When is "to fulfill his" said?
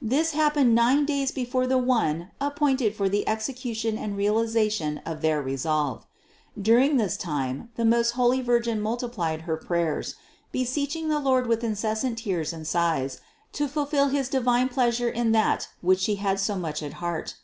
13.54-14.28